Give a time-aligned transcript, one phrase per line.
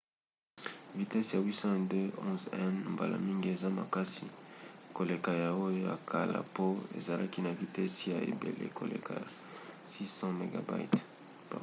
[0.97, 4.25] vitese ya 802,11n mbala mingi eza makasi
[4.97, 6.65] koleka ya oyo ya kala po
[6.99, 9.27] ezalaki na vitese ya ebele koleka ya
[9.93, 11.03] 600mbit/s